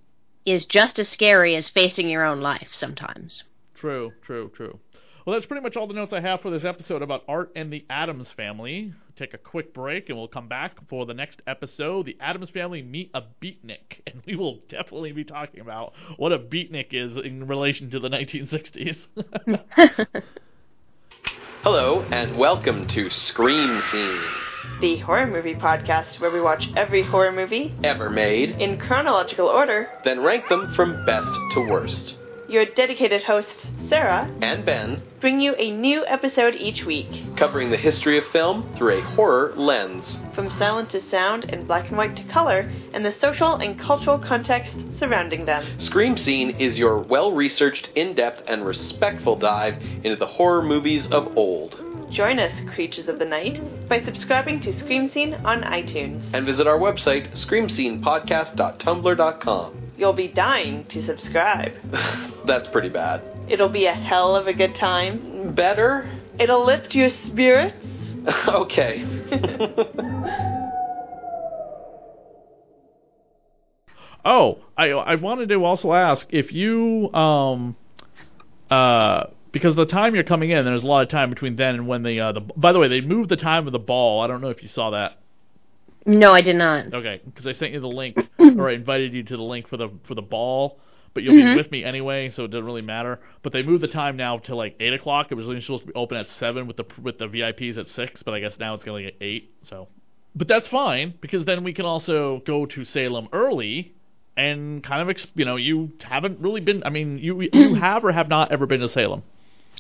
[0.46, 3.44] is just as scary as facing your own life sometimes.
[3.78, 4.80] True, true, true.
[5.26, 7.72] Well, that's pretty much all the notes I have for this episode about Art and
[7.72, 8.94] the Addams Family.
[9.18, 12.06] Take a quick break and we'll come back for the next episode.
[12.08, 16.40] The Addams Family meet a beatnik, and we will definitely be talking about what a
[16.40, 18.98] beatnik is in relation to the 1960s.
[21.62, 24.22] Hello, and welcome to Scream Scene,
[24.80, 29.90] the horror movie podcast where we watch every horror movie ever made, in chronological order.
[30.04, 32.16] then rank them from best to worst.
[32.50, 37.08] Your dedicated hosts, Sarah, And Ben, bring you a new episode each week.
[37.36, 40.20] covering the history of film through a horror lens.
[40.34, 44.18] From silent to sound and black and white to color, and the social and cultural
[44.18, 45.66] context surrounding them.
[45.78, 51.08] Scream Scene is your well researched, in depth, and respectful dive into the horror movies
[51.08, 51.87] of old.
[52.10, 56.24] Join us, creatures of the night, by subscribing to Scream Scene on iTunes.
[56.34, 59.92] And visit our website, screamscenepodcast.tumblr.com.
[59.98, 61.74] You'll be dying to subscribe.
[62.46, 63.22] That's pretty bad.
[63.50, 65.54] It'll be a hell of a good time.
[65.54, 66.10] Better?
[66.40, 67.86] It'll lift your spirits.
[68.48, 69.04] okay.
[74.24, 77.76] oh, I I wanted to also ask if you um
[78.70, 81.88] uh because the time you're coming in, there's a lot of time between then and
[81.88, 84.22] when the uh the by the way they moved the time of the ball.
[84.22, 85.20] I don't know if you saw that.
[86.06, 86.94] No, I did not.
[86.94, 89.78] Okay, because I sent you the link, or I invited you to the link for
[89.78, 90.80] the for the ball,
[91.14, 93.20] but you'll be with me anyway, so it doesn't really matter.
[93.44, 95.28] But they moved the time now to like eight o'clock.
[95.32, 97.90] It was only supposed to be open at seven with the with the VIPs at
[97.90, 99.52] six, but I guess now it's going to get eight.
[99.64, 99.90] So,
[100.36, 103.94] but that's fine because then we can also go to Salem early
[104.38, 106.84] and kind of you know you haven't really been.
[106.86, 109.24] I mean, you you have or have not ever been to Salem.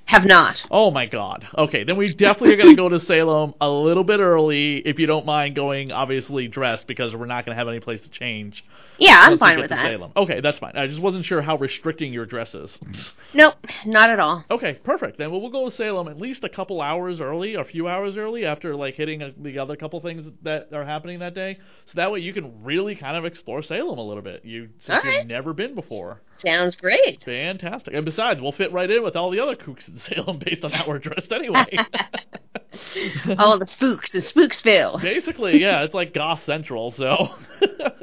[0.07, 0.63] Have not.
[0.71, 1.45] Oh my god.
[1.57, 4.99] Okay, then we definitely are going to go to Salem a little bit early if
[4.99, 8.09] you don't mind going obviously dressed because we're not going to have any place to
[8.09, 8.63] change.
[8.99, 9.85] Yeah, I'm fine with that.
[9.85, 10.11] Salem.
[10.15, 10.75] Okay, that's fine.
[10.75, 12.77] I just wasn't sure how restricting your dress is.
[13.33, 13.55] Nope,
[13.85, 14.45] not at all.
[14.49, 15.17] okay, perfect.
[15.17, 18.15] Then we'll, we'll go to Salem at least a couple hours early, a few hours
[18.15, 21.59] early after like hitting a, the other couple things that are happening that day.
[21.87, 24.45] So that way you can really kind of explore Salem a little bit.
[24.45, 25.17] You since All right.
[25.19, 26.21] you've never been before.
[26.37, 27.21] Sounds great.
[27.25, 27.93] Fantastic.
[27.93, 30.71] And besides, we'll fit right in with all the other kooks in Salem based on
[30.71, 31.65] how we're dressed anyway.
[33.37, 35.01] all the spooks in Spooksville.
[35.01, 37.29] Basically, yeah, it's like Goth Central, so.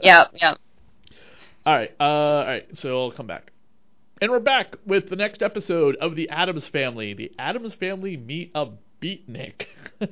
[0.02, 0.58] Yep, yep.
[1.66, 3.50] All right, uh, all right, so I'll come back.
[4.20, 7.14] And we're back with the next episode of The Addams Family.
[7.14, 8.68] The Addams Family meet a
[9.00, 9.66] beatnik.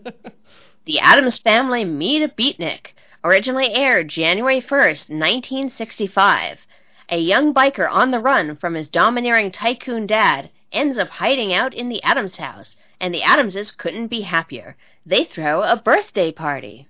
[0.85, 6.67] The Addams Family Meet a Beatnik originally aired January 1st, 1965.
[7.09, 11.73] A young biker on the run from his domineering tycoon dad ends up hiding out
[11.73, 14.77] in the Adams house, and the Addamses couldn't be happier.
[15.07, 16.89] They throw a birthday party.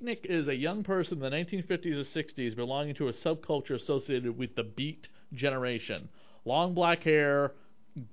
[0.00, 4.36] Beatnik is a young person in the 1950s or 60s belonging to a subculture associated
[4.36, 6.08] with the beat generation.
[6.44, 7.52] Long black hair,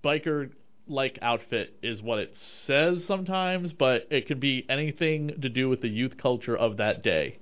[0.04, 0.52] biker
[0.88, 2.34] like outfit is what it
[2.66, 7.04] says sometimes, but it could be anything to do with the youth culture of that
[7.04, 7.38] day.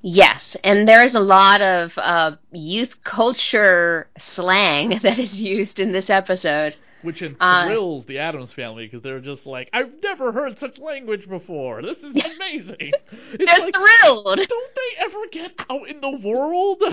[0.00, 5.92] Yes, and there is a lot of uh, youth culture slang that is used in
[5.92, 6.76] this episode.
[7.08, 11.28] Which Uh, thrills the Addams family because they're just like, I've never heard such language
[11.28, 11.82] before.
[11.82, 12.92] This is amazing.
[13.38, 14.24] They're like, thrilled.
[14.36, 16.82] don't they ever get out in the world?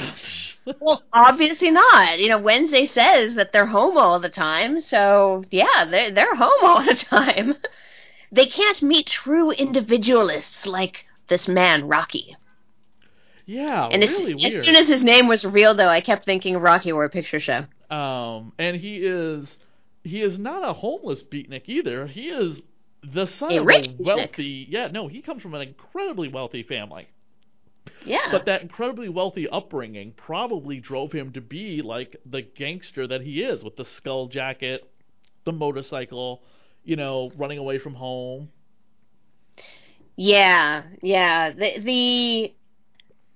[0.82, 2.20] Well, obviously not.
[2.20, 6.64] You know, Wednesday says that they're home all the time, so yeah, they're they're home
[6.64, 7.54] all the time.
[8.32, 12.36] They can't meet true individualists like this man Rocky.
[13.46, 14.64] yeah, And as, really as weird.
[14.64, 17.66] soon as his name was real, though, I kept thinking Rocky Horror Picture Show.
[17.96, 19.48] Um, and he is
[20.06, 22.08] he is not a homeless beatnik either.
[22.08, 22.60] He is
[23.04, 24.00] the son A of a beatnik.
[24.00, 24.68] wealthy.
[24.70, 27.10] Yeah, no, he comes from an incredibly wealthy family.
[28.06, 28.20] Yeah.
[28.32, 33.42] But that incredibly wealthy upbringing probably drove him to be like the gangster that he
[33.44, 34.90] is, with the skull jacket,
[35.46, 36.44] the motorcycle,
[36.84, 38.50] you know, running away from home.
[40.18, 41.52] Yeah, yeah.
[41.52, 42.54] The the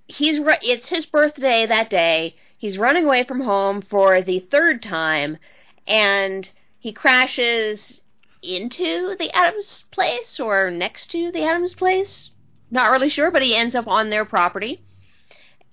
[0.08, 2.36] he's it's his birthday that day.
[2.58, 5.38] He's running away from home for the third time,
[5.86, 8.00] and he crashes
[8.42, 12.30] into the Addams place or next to the Addams place.
[12.70, 14.80] Not really sure, but he ends up on their property,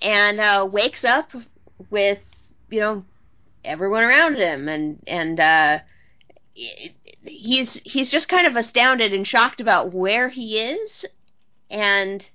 [0.01, 1.31] and uh, wakes up
[1.89, 2.19] with
[2.69, 3.05] you know
[3.63, 5.79] everyone around him, and and uh,
[6.55, 6.93] it-
[7.23, 11.05] he's he's just kind of astounded and shocked about where he is
[11.69, 12.29] and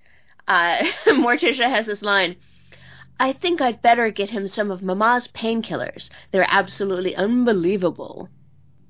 [0.47, 2.37] uh Morticia has this line
[3.19, 6.11] I think I'd better get him some of Mama's painkillers.
[6.33, 8.29] They're absolutely unbelievable.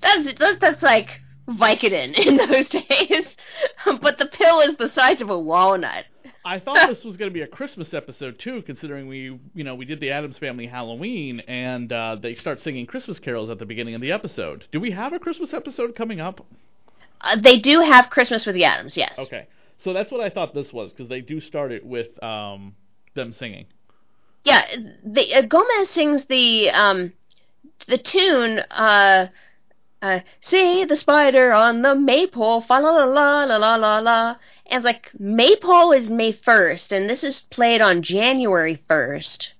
[0.03, 3.37] That's that, that's like Vicodin in those days.
[4.01, 6.05] but the pill is the size of a walnut.
[6.45, 9.75] I thought this was going to be a Christmas episode too, considering we, you know,
[9.75, 13.67] we did the Addams Family Halloween, and uh, they start singing Christmas carols at the
[13.67, 14.67] beginning of the episode.
[14.73, 16.45] Do we have a Christmas episode coming up?
[17.21, 19.17] Uh, they do have Christmas with the Addams, yes.
[19.19, 19.47] Okay,
[19.79, 22.75] so that's what I thought this was because they do start it with um,
[23.15, 23.67] them singing.
[24.45, 24.62] Yeah,
[25.05, 27.12] the, uh, Gomez sings the um
[27.87, 28.61] the tune
[30.03, 34.37] uh see the spider on the maypole fa la la la la la la la
[34.67, 39.55] and it's like maypole is May first and this is played on January first.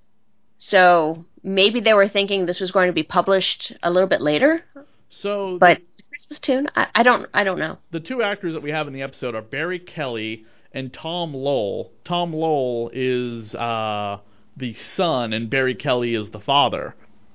[0.59, 4.65] So maybe they were thinking this was going to be published a little bit later,
[5.11, 6.69] So but it's a Christmas tune.
[6.77, 7.79] I, I don't I don't know.
[7.91, 11.91] the two actors that we have in the episode are Barry Kelly and Tom Lowell.
[12.05, 14.19] Tom Lowell is uh,
[14.57, 16.95] the son, and Barry Kelly is the father.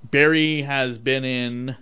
[0.10, 1.76] Barry has been in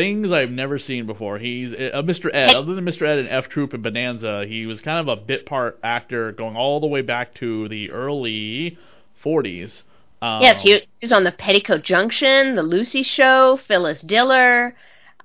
[0.00, 1.38] things I've never seen before.
[1.38, 2.30] He's uh, Mr.
[2.32, 2.54] Ed.
[2.54, 3.02] Other than Mr.
[3.06, 6.56] Ed and F Troop and Bonanza, he was kind of a bit part actor going
[6.56, 8.78] all the way back to the early
[9.22, 9.82] 40s.
[10.22, 14.74] Um, Yes, he, was on the Petticoat Junction, the Lucy Show, Phyllis Diller,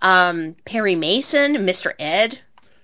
[0.02, 1.94] um, Perry Mason, Mr.
[1.98, 2.40] Ed.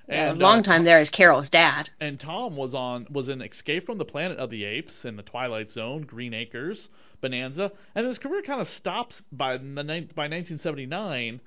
[0.08, 1.90] Yeah, And, a long uh, time there as Carol's dad.
[2.00, 5.24] and Tom was on was in Escape from the Planet of the Apes in the
[5.24, 6.88] Twilight Zone, Green Acres,
[7.20, 11.42] Bonanza, and his career kind of stops by the by 1979.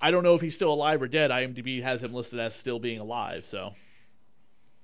[0.00, 1.30] I don't know if he's still alive or dead.
[1.30, 3.44] IMDb has him listed as still being alive.
[3.50, 3.74] So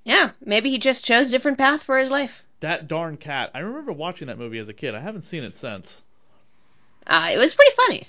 [0.04, 2.42] Yeah, maybe he just chose a different path for his life.
[2.60, 3.50] that darn cat.
[3.54, 4.94] I remember watching that movie as a kid.
[4.94, 5.86] I haven't seen it since.
[7.06, 8.08] Uh, it was pretty funny.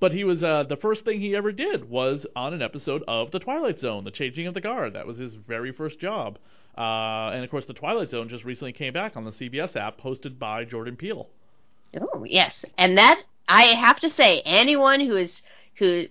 [0.00, 3.30] But he was uh, the first thing he ever did was on an episode of
[3.32, 4.94] The Twilight Zone, The Changing of the Guard.
[4.94, 6.38] That was his very first job.
[6.76, 10.00] Uh, and of course, The Twilight Zone just recently came back on the CBS app,
[10.00, 11.28] hosted by Jordan Peele.
[12.00, 12.64] Oh, yes.
[12.78, 15.42] And that I have to say, anyone who is
[15.78, 16.04] who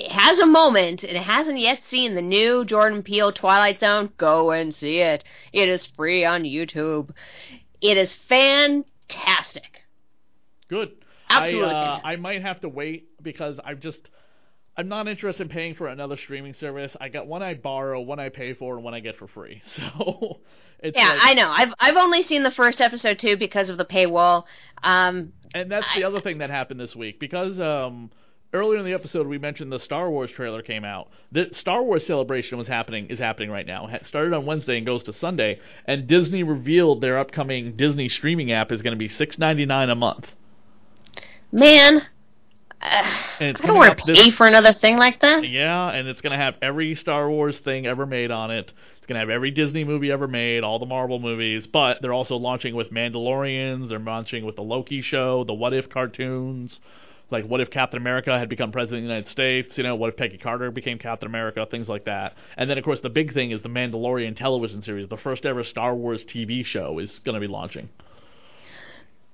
[0.00, 4.50] has a moment and it hasn't yet seen the new Jordan Peele Twilight Zone, go
[4.50, 5.24] and see it.
[5.52, 7.10] It is free on YouTube.
[7.80, 9.82] It is fantastic.
[10.68, 10.92] Good.
[11.28, 11.74] Absolutely.
[11.74, 12.00] I, uh.
[12.04, 14.10] I might have to wait because I'm just
[14.76, 16.96] I'm not interested in paying for another streaming service.
[17.00, 19.62] I got one I borrow, one I pay for, and one I get for free.
[19.74, 20.40] So
[20.80, 21.50] it's yeah, like, I know.
[21.50, 24.44] I've I've only seen the first episode too because of the paywall.
[24.82, 28.10] Um, and that's the other thing that happened this week because um
[28.54, 31.08] earlier in the episode we mentioned the Star Wars trailer came out.
[31.32, 33.88] The Star Wars celebration was happening is happening right now.
[33.88, 38.52] It started on Wednesday and goes to Sunday, and Disney revealed their upcoming Disney streaming
[38.52, 40.28] app is going to be six ninety nine a month.
[41.52, 42.02] man,
[42.80, 43.02] uh,
[43.40, 45.46] I don't want to this- pay for another thing like that.
[45.48, 48.70] Yeah, and it's gonna have every Star Wars thing ever made on it.
[48.98, 51.66] It's gonna have every Disney movie ever made, all the Marvel movies.
[51.66, 53.88] But they're also launching with Mandalorians.
[53.88, 56.80] They're launching with the Loki show, the What If cartoons.
[57.30, 59.78] Like, what if Captain America had become president of the United States?
[59.78, 61.66] You know, what if Peggy Carter became Captain America?
[61.70, 62.34] Things like that.
[62.56, 65.08] And then, of course, the big thing is the Mandalorian television series.
[65.08, 67.88] The first ever Star Wars TV show is going to be launching.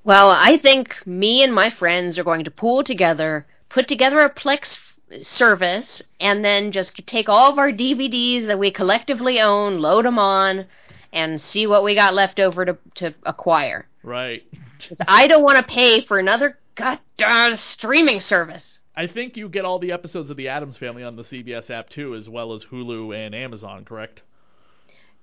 [0.05, 4.33] Well, I think me and my friends are going to pool together, put together a
[4.33, 4.79] Plex
[5.21, 10.19] service, and then just take all of our DVDs that we collectively own, load them
[10.19, 10.67] on,
[11.13, 13.87] and see what we got left over to, to acquire.
[14.03, 14.45] Right.
[15.09, 18.79] I don't want to pay for another goddamn streaming service.
[18.97, 21.89] I think you get all the episodes of The Addams Family on the CBS app
[21.91, 24.21] too, as well as Hulu and Amazon, correct?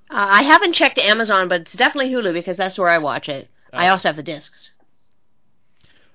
[0.10, 3.50] Uh, I haven't checked Amazon, but it's definitely Hulu because that's where I watch it.
[3.74, 3.92] I Oh.
[3.92, 4.70] also have the discs.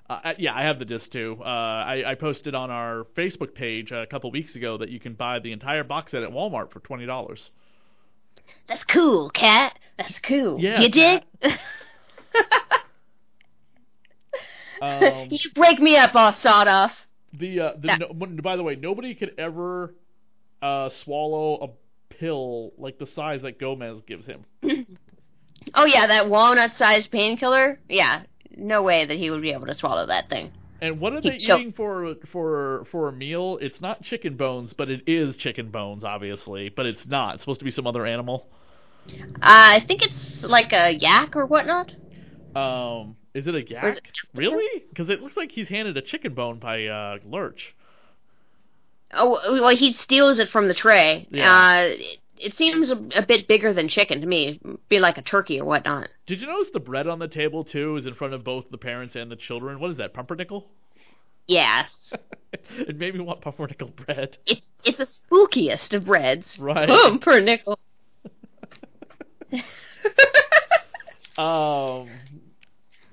[0.08, 1.38] Uh, yeah, I have the disc too.
[1.40, 5.14] Uh, I, I posted on our Facebook page a couple weeks ago that you can
[5.14, 7.50] buy the entire box set at Walmart for twenty dollars.
[8.66, 9.78] That's cool, cat.
[9.96, 10.58] That's cool.
[10.58, 11.22] Yeah, you dig?
[14.82, 16.92] Um, you break me up, all sawed off.
[17.32, 19.94] the uh, the no, by the way, nobody could ever
[20.60, 24.44] uh, swallow a pill like the size that Gomez gives him.
[25.74, 27.78] Oh yeah, that walnut-sized painkiller.
[27.88, 28.22] Yeah,
[28.56, 30.50] no way that he would be able to swallow that thing.
[30.80, 33.58] And what are He they choke- eating for for for a meal?
[33.62, 36.68] It's not chicken bones, but it is chicken bones, obviously.
[36.68, 37.34] But it's not.
[37.34, 38.48] It's supposed to be some other animal.
[39.08, 41.92] Uh, I think it's like a yak or whatnot.
[42.56, 43.84] Um, is it a yak?
[43.84, 44.84] is it- really?
[44.88, 47.74] Because it looks like he's handed a chicken bone by uh, Lurch.
[49.14, 51.26] Oh, well, he steals it from the tray.
[51.30, 51.50] Yeah.
[51.52, 54.58] Uh, it, it seems a, a bit bigger than chicken to me.
[54.88, 56.08] Be like a turkey or whatnot.
[56.26, 58.78] Did you notice the bread on the table too is in front of both the
[58.78, 59.80] parents and the children?
[59.80, 60.14] What is that?
[60.14, 60.66] Pumpernickel?
[61.46, 62.12] Yes,
[62.78, 64.38] it made me want pumpernickel bread.
[64.46, 66.58] it's it's the spookiest of breads.
[66.58, 66.88] Right.
[66.88, 67.78] Pumpernickel.
[71.38, 72.10] Um,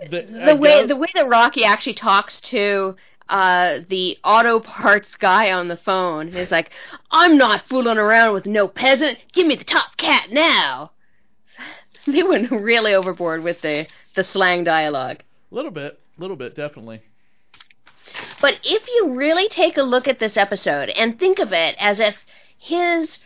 [0.09, 2.95] the, the way the way that Rocky actually talks to
[3.27, 6.71] uh, the auto parts guy on the phone is like,
[7.11, 9.19] "I'm not fooling around with no peasant.
[9.33, 10.91] Give me the top cat now."
[12.07, 13.85] They went really overboard with the
[14.15, 15.21] the slang dialogue.
[15.51, 17.01] A little bit, a little bit, definitely.
[18.41, 21.99] But if you really take a look at this episode and think of it as
[21.99, 22.25] if
[22.57, 23.19] his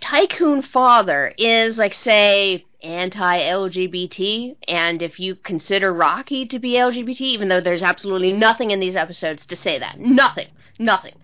[0.00, 7.48] tycoon father is like say anti-LGBT and if you consider Rocky to be LGBT even
[7.48, 9.98] though there's absolutely nothing in these episodes to say that.
[9.98, 10.48] Nothing.
[10.78, 11.14] Nothing.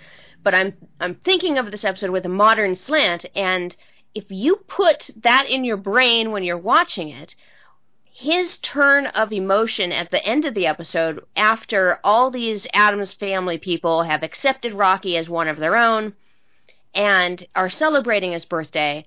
[0.43, 3.75] But I'm I'm thinking of this episode with a modern slant and
[4.15, 7.35] if you put that in your brain when you're watching it
[8.19, 13.59] his turn of emotion at the end of the episode after all these Addams family
[13.59, 16.15] people have accepted Rocky as one of their own
[16.95, 19.05] and are celebrating his birthday,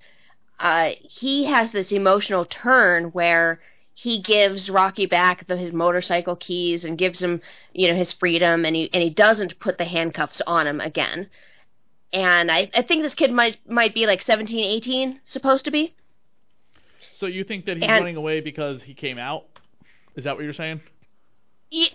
[0.60, 3.60] uh, he has this emotional turn where
[3.94, 7.42] he gives Rocky back the, his motorcycle keys and gives him,
[7.74, 11.30] you know, his freedom, and he and he doesn't put the handcuffs on him again.
[12.12, 15.94] And I, I think this kid might might be like 17, 18, supposed to be.
[17.18, 19.46] So you think that he's And- running away because he came out?
[20.16, 20.82] Is that what you're saying?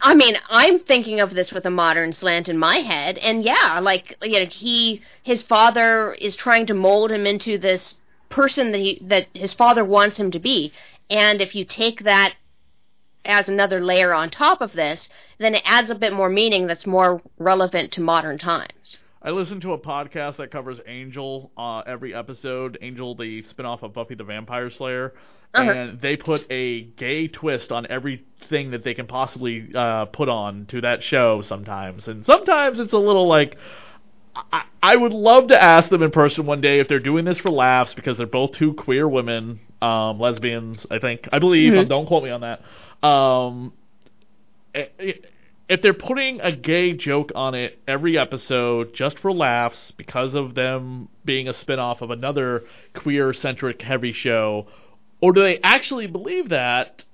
[0.03, 3.81] I mean, I'm thinking of this with a modern slant in my head, and yeah,
[3.83, 7.95] like you know, he his father is trying to mold him into this
[8.35, 10.73] person that he that his father wants him to be,
[11.09, 12.35] and if you take that
[13.25, 15.09] as another layer on top of this,
[15.39, 18.99] then it adds a bit more meaning that's more relevant to modern times.
[19.23, 22.77] I listen to a podcast that covers Angel uh, every episode.
[22.83, 25.15] Angel, the spinoff of Buffy the Vampire Slayer,
[25.55, 25.71] Uh-huh.
[25.71, 30.67] and they put a gay twist on everything that they can possibly uh, put on
[30.67, 31.41] to that show.
[31.41, 33.57] Sometimes, and sometimes it's a little like.
[34.35, 37.39] I, I would love to ask them in person one day if they're doing this
[37.39, 40.87] for laughs because they're both two queer women, um, lesbians.
[40.91, 41.73] I think I believe.
[41.73, 41.89] Mhm.
[41.89, 42.63] Don't quote me on that.
[43.07, 43.73] Um,
[45.69, 50.55] if they're putting a gay joke on it every episode just for laughs because of
[50.55, 52.65] them being a spin-off of another
[52.95, 54.67] queer-centric heavy show,
[55.21, 57.05] or do they actually believe that?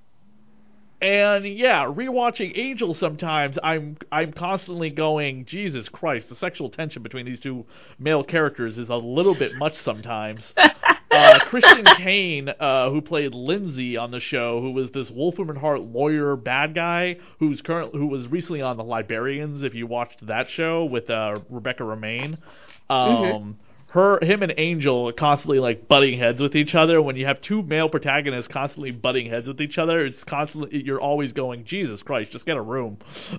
[1.00, 7.24] And yeah, rewatching Angel sometimes I'm I'm constantly going, Jesus Christ, the sexual tension between
[7.24, 7.64] these two
[7.98, 10.52] male characters is a little bit much sometimes.
[11.10, 15.58] uh, Christian Kane, uh, who played Lindsay on the show, who was this Wolfram and
[15.58, 19.62] Hart lawyer bad guy, who's current, who was recently on the Librarians.
[19.62, 22.36] If you watched that show with uh, Rebecca Romijn,
[22.90, 23.54] um, Mhm.
[23.90, 27.02] Her, him, and Angel are constantly like butting heads with each other.
[27.02, 31.00] When you have two male protagonists constantly butting heads with each other, it's constantly you're
[31.00, 32.98] always going, Jesus Christ, just get a room.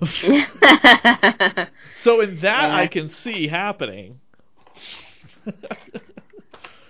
[2.02, 2.76] so in that, Yeah.
[2.76, 4.20] I can see happening.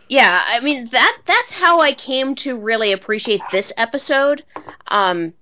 [0.08, 4.44] Yeah, I mean that that's how I came to really appreciate this episode.
[4.88, 5.32] Um,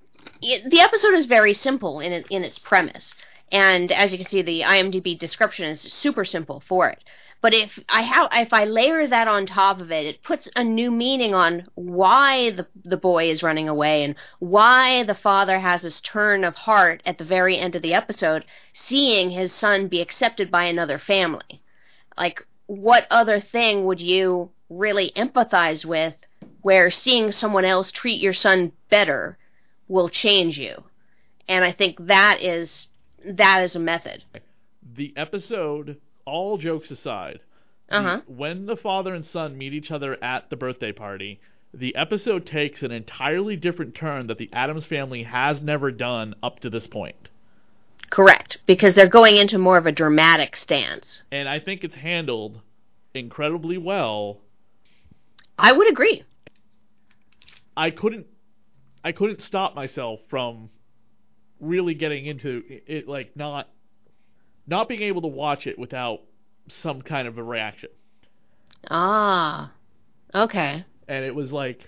[0.40, 3.16] it, the episode is very simple in in its premise,
[3.50, 7.02] and as you can see, the IMDb description is super simple for it.
[7.42, 10.62] But if I have if I layer that on top of it, it puts a
[10.62, 15.82] new meaning on why the the boy is running away and why the father has
[15.82, 20.02] this turn of heart at the very end of the episode, seeing his son be
[20.02, 21.62] accepted by another family.
[22.18, 26.14] Like what other thing would you really empathize with
[26.62, 29.38] where seeing someone else treat your son better
[29.88, 30.84] will change you?
[31.48, 32.86] And I think that is
[33.24, 34.24] that is a method.
[34.94, 35.98] the episode,
[36.30, 37.40] all jokes aside,
[37.90, 38.20] Uh-huh.
[38.26, 41.40] when the father and son meet each other at the birthday party,
[41.74, 46.60] the episode takes an entirely different turn that the Addams family has never done up
[46.60, 47.28] to this point.
[48.10, 51.22] Correct, because they're going into more of a dramatic stance.
[51.30, 52.60] And I think it's handled
[53.14, 54.38] incredibly well.
[55.58, 56.24] I would agree.
[57.76, 58.26] I couldn't
[59.04, 60.70] I couldn't stop myself from
[61.60, 63.68] really getting into it, it like not
[64.70, 66.20] not being able to watch it without
[66.68, 67.90] some kind of a reaction.
[68.90, 69.72] Ah.
[70.34, 70.84] Okay.
[71.08, 71.80] and it was like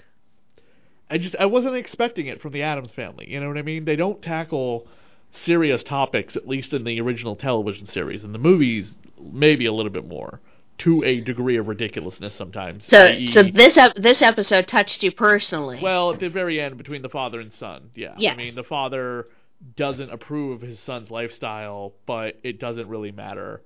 [1.08, 3.30] I just I wasn't expecting it from the Addams family.
[3.30, 3.84] You know what I mean?
[3.84, 4.86] They don't tackle
[5.30, 8.24] serious topics at least in the original television series.
[8.24, 10.40] In the movies, maybe a little bit more
[10.78, 12.84] to a degree of ridiculousness sometimes.
[12.86, 15.78] So so this ep- this episode touched you personally.
[15.82, 18.14] well, at the very end between the father and son, yeah.
[18.18, 18.34] Yes.
[18.34, 19.28] I mean, the father
[19.76, 23.62] doesn't approve of his son's lifestyle, but it doesn't really matter.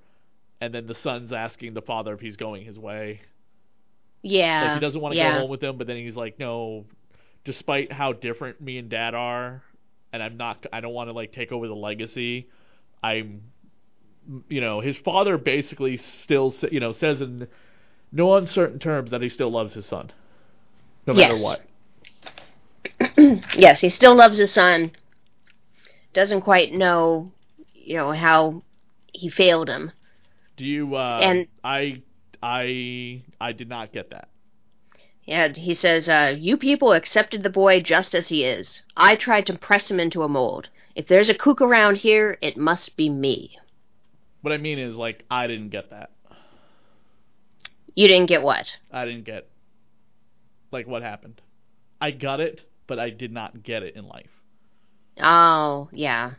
[0.61, 3.21] And then the son's asking the father if he's going his way.
[4.23, 4.63] yeah.
[4.65, 5.33] Like he doesn't want to yeah.
[5.33, 6.85] go home with him, but then he's like, no,
[7.45, 9.63] despite how different me and dad are,
[10.13, 12.47] and I'm not, I don't want to like take over the legacy.
[13.03, 13.43] I'm,
[14.49, 17.47] you know, his father basically still, you know, says in
[18.11, 20.11] no uncertain terms that he still loves his son,
[21.07, 21.41] no matter Yes.
[21.41, 21.61] what.
[23.57, 24.91] yes, he still loves his son.
[26.17, 27.31] Doesn't quite know,
[27.75, 28.63] you know, how
[29.13, 29.91] he failed him.
[30.55, 30.95] Do you?
[30.95, 32.01] Uh, And- I,
[32.41, 34.27] I, I did not get that.
[35.27, 38.81] And he says, uh, You people accepted the boy just as he is.
[38.95, 40.69] I tried to press him into a mold.
[40.95, 43.55] If there's a kook around here, it must be me.
[44.41, 46.09] What I mean is, like, I didn't get that.
[47.93, 48.65] You didn't get what?
[48.91, 49.47] I didn't get,
[50.71, 51.41] like, what happened.
[52.01, 54.36] I got it, but I did not get it in life.
[55.19, 56.31] Oh, yeah.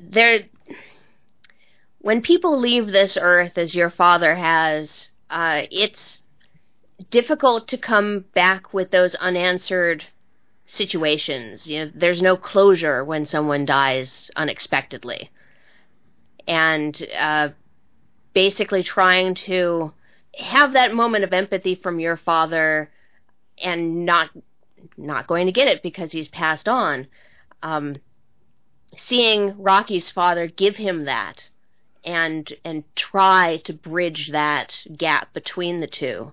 [0.00, 0.40] There.
[1.98, 6.20] When people leave this earth, as your father has, uh, it's
[7.10, 10.04] difficult to come back with those unanswered
[10.64, 11.66] situations.
[11.66, 15.30] You know, there's no closure when someone dies unexpectedly,
[16.46, 17.50] and uh,
[18.32, 19.92] basically trying to
[20.38, 22.90] have that moment of empathy from your father,
[23.62, 24.30] and not
[24.96, 27.06] not going to get it because he's passed on.
[27.62, 27.96] Um,
[28.96, 31.48] seeing Rocky's father give him that
[32.04, 36.32] and and try to bridge that gap between the two.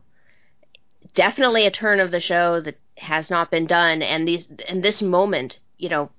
[1.13, 5.01] Definitely a turn of the show that has not been done and these and this
[5.01, 6.09] moment, you know,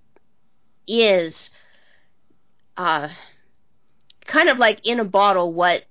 [0.87, 1.51] is
[2.77, 3.09] uh
[4.25, 5.85] kind of like in a bottle what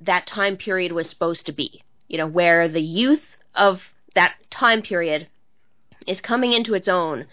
[0.00, 1.82] that time period was supposed to be.
[2.08, 3.82] You know, where the youth of
[4.14, 5.28] that time period
[6.10, 7.26] is coming into its own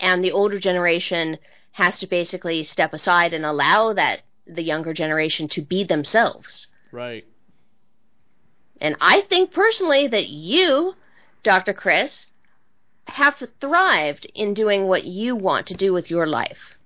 [0.00, 1.38] and the older generation
[1.72, 6.66] has to basically step aside and allow that the younger generation to be themselves.
[6.92, 7.24] Right.
[8.80, 10.94] And I think personally that you,
[11.42, 11.72] Dr.
[11.72, 12.26] Chris,
[13.06, 16.76] have thrived in doing what you want to do with your life.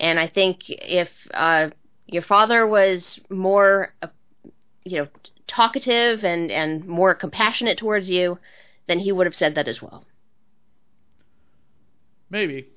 [0.00, 1.70] And I think if uh,
[2.06, 4.08] your father was more, uh,
[4.84, 5.08] you know,
[5.46, 8.38] talkative and, and more compassionate towards you,
[8.86, 10.04] then he would have said that as well.
[12.30, 12.68] Maybe.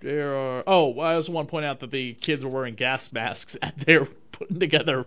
[0.00, 0.62] There are.
[0.66, 3.72] Oh, I also want to point out that the kids are wearing gas masks and
[3.86, 5.04] they're putting together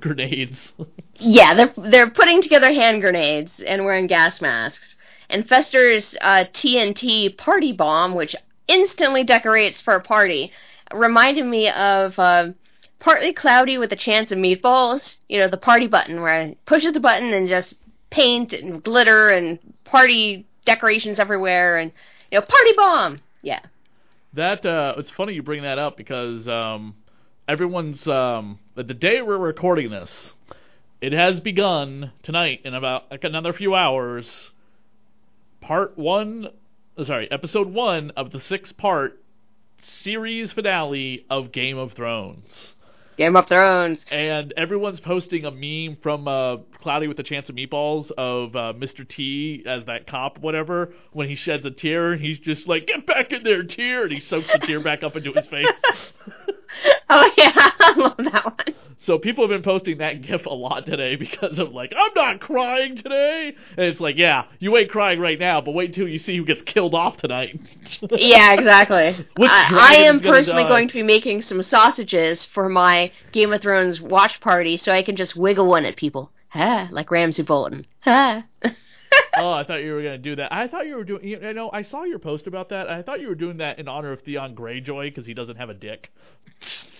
[0.00, 0.58] grenades.
[1.16, 4.96] yeah, they're they're putting together hand grenades and wearing gas masks.
[5.28, 8.36] And Fester's uh, TNT party bomb, which
[8.68, 10.52] instantly decorates for a party,
[10.92, 12.50] reminded me of uh,
[13.02, 15.16] partly cloudy with a chance of meatballs.
[15.28, 17.74] You know, the party button where I pushes the button and just
[18.10, 21.90] paint and glitter and party decorations everywhere and
[22.30, 23.18] you know party bomb.
[23.42, 23.60] Yeah.
[24.34, 26.94] That uh, it's funny you bring that up because um,
[27.48, 30.32] everyone's um, the day we're recording this,
[31.00, 34.52] it has begun tonight in about like another few hours.
[35.60, 36.48] Part one,
[36.96, 39.20] uh, sorry, episode one of the six-part
[39.82, 42.74] series finale of Game of Thrones.
[43.16, 44.04] Game of Thrones.
[44.10, 48.72] And everyone's posting a meme from uh, Cloudy with a Chance of Meatballs of uh,
[48.76, 49.06] Mr.
[49.06, 53.06] T as that cop, whatever, when he sheds a tear and he's just like, "Get
[53.06, 55.68] back in there, tear!" and he soaks the tear back up into his face.
[57.10, 58.76] oh yeah, I love that one.
[59.02, 62.40] So people have been posting that GIF a lot today because of like, I'm not
[62.40, 66.18] crying today, and it's like, yeah, you ain't crying right now, but wait till you
[66.18, 67.60] see who gets killed off tonight.
[68.12, 69.26] yeah, exactly.
[69.40, 70.68] I, I am personally die?
[70.68, 75.02] going to be making some sausages for my Game of Thrones watch party, so I
[75.02, 76.30] can just wiggle one at people.
[76.50, 77.86] Ha, like Ramsay Bolton.
[78.02, 78.44] Ha.
[79.36, 80.52] oh, I thought you were gonna do that.
[80.52, 81.24] I thought you were doing.
[81.26, 82.88] You know, I saw your post about that.
[82.88, 85.70] I thought you were doing that in honor of Theon Greyjoy because he doesn't have
[85.70, 86.10] a dick.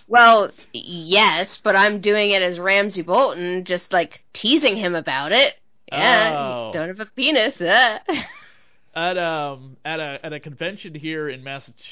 [0.07, 5.55] Well, yes, but I'm doing it as Ramsay Bolton, just like teasing him about it.
[5.91, 6.33] Yeah,
[6.67, 6.71] Oh.
[6.73, 7.59] don't have a penis.
[7.61, 7.99] uh.
[8.95, 11.83] at um at a at a convention here in Massachusetts,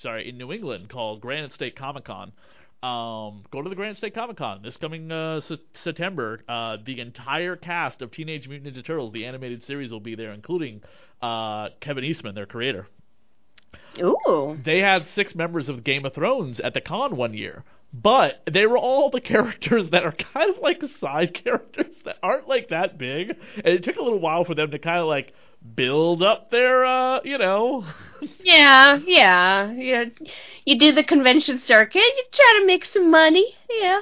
[0.00, 2.32] sorry, in New England called Granite State Comic Con.
[2.80, 6.40] Um, go to the Granite State Comic Con this coming uh, Se- September.
[6.48, 10.32] Uh, the entire cast of Teenage Mutant Ninja Turtles, the animated series, will be there,
[10.32, 10.82] including
[11.20, 12.86] uh, Kevin Eastman, their creator.
[14.00, 14.56] Ooh.
[14.64, 18.66] They had six members of Game of Thrones at the con one year, but they
[18.66, 22.96] were all the characters that are kind of like side characters that aren't like that
[22.98, 25.32] big, and it took a little while for them to kind of like
[25.74, 27.84] build up their, uh, you know,
[28.42, 30.04] Yeah, yeah, yeah.
[30.64, 32.02] You do the convention circuit.
[32.02, 33.54] You try to make some money.
[33.70, 34.00] Yeah,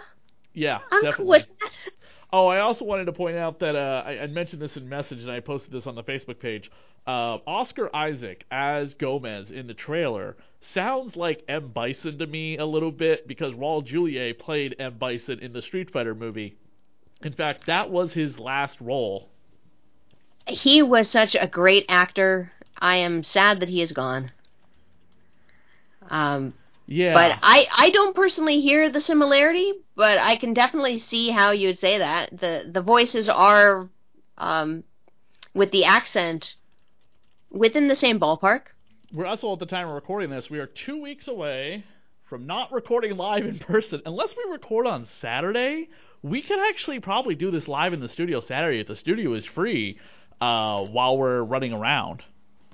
[0.55, 1.17] yeah, I'm definitely.
[1.17, 1.93] cool with that.
[2.33, 5.21] Oh, I also wanted to point out that uh, I, I mentioned this in message,
[5.21, 6.71] and I posted this on the Facebook page.
[7.07, 12.67] Uh, Oscar Isaac as Gomez in the trailer sounds like M Bison to me a
[12.67, 16.57] little bit because Raul Julia played M Bison in the Street Fighter movie.
[17.23, 19.31] In fact, that was his last role.
[20.47, 22.53] He was such a great actor.
[22.79, 24.31] I am sad that he is gone.
[26.09, 26.55] Um,
[26.87, 31.51] Yeah, but I I don't personally hear the similarity, but I can definitely see how
[31.51, 32.39] you would say that.
[32.39, 33.89] the The voices are,
[34.39, 34.85] um,
[35.55, 36.55] with the accent,
[37.51, 38.67] within the same ballpark.
[39.13, 40.49] we're also at the time of recording this.
[40.51, 41.85] We are two weeks away
[42.29, 45.89] from not recording live in person, unless we record on Saturday.
[46.23, 49.45] We could actually probably do this live in the studio Saturday if the studio is
[49.45, 49.99] free
[50.41, 52.23] uh, while we're running around.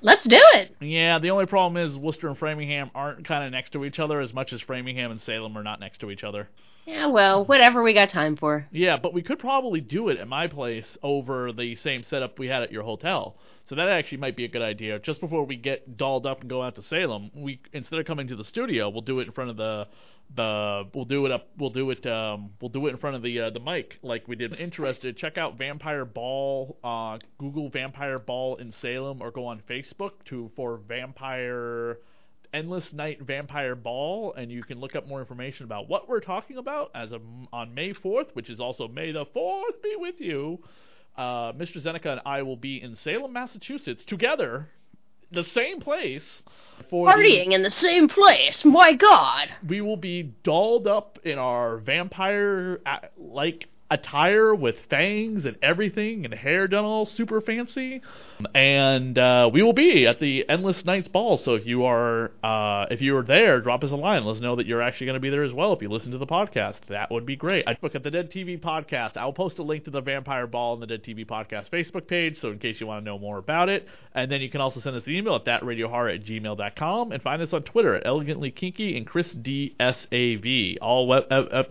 [0.01, 0.75] Let's do it.
[0.81, 4.21] Yeah, the only problem is Worcester and Framingham aren't kind of next to each other
[4.21, 6.49] as much as Framingham and Salem are not next to each other.
[6.85, 8.67] Yeah, well, whatever we got time for.
[8.73, 12.49] Yeah, but we could probably do it at my place over the same setup we
[12.49, 13.37] had at your hotel.
[13.67, 14.99] So that actually might be a good idea.
[14.99, 18.27] Just before we get dolled up and go out to Salem, we instead of coming
[18.27, 19.87] to the studio, we'll do it in front of the
[20.35, 23.23] the we'll do it up we'll do it um we'll do it in front of
[23.23, 24.59] the uh, the mic like we did.
[24.59, 25.17] Interested?
[25.17, 26.77] Check out Vampire Ball.
[26.83, 31.99] Uh, Google Vampire Ball in Salem or go on Facebook to for Vampire
[32.53, 36.59] Endless Night Vampire Ball, and you can look up more information about what we're talking
[36.59, 40.59] about as of, on May 4th, which is also May the 4th be with you.
[41.17, 41.83] Uh, Mr.
[41.83, 44.69] Zeneca and I will be in Salem, Massachusetts together,
[45.33, 46.43] the same place.
[46.91, 48.65] For the- Partying in the same place.
[48.65, 49.53] My God.
[49.67, 56.25] we will be dolled up in our vampire uh, like attire with fangs and everything
[56.25, 58.01] and hair done all super fancy.
[58.55, 61.37] And uh, we will be at the endless nights ball.
[61.37, 64.25] So if you are uh, if you are there drop us a line.
[64.25, 66.11] Let us know that you're actually going to be there as well if you listen
[66.13, 66.77] to the podcast.
[66.89, 67.69] That would be great.
[67.69, 69.17] I look at the dead tv podcast.
[69.17, 72.41] I'll post a link to the vampire ball on the dead tv podcast facebook page
[72.41, 73.87] so in case you want to know more about it.
[74.15, 77.43] And then you can also send us an email at thatradiohorror at gmail.com and find
[77.43, 80.79] us on twitter at elegantly kinky and chris d s a v.
[80.81, 81.65] All web, uh, uh,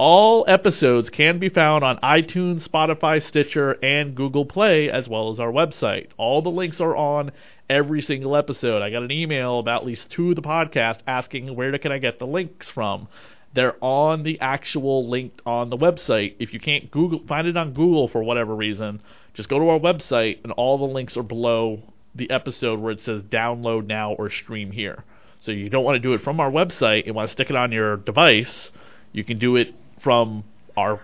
[0.00, 5.38] all episodes can be found on iTunes, Spotify, Stitcher, and Google Play, as well as
[5.38, 6.06] our website.
[6.16, 7.32] All the links are on
[7.68, 8.80] every single episode.
[8.80, 11.98] I got an email about at least two of the podcast asking where can I
[11.98, 13.08] get the links from.
[13.52, 16.36] They're on the actual link on the website.
[16.38, 19.02] If you can't Google find it on Google for whatever reason,
[19.34, 21.82] just go to our website and all the links are below
[22.14, 25.04] the episode where it says download now or stream here.
[25.40, 27.56] So you don't want to do it from our website and want to stick it
[27.56, 28.70] on your device,
[29.12, 30.44] you can do it from
[30.76, 31.00] our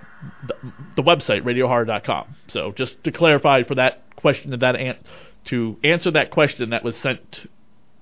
[0.49, 0.55] the,
[0.97, 2.37] the website radiohorror.com.
[2.49, 4.99] So just to clarify for that question and that an-
[5.47, 7.49] to answer that question that was sent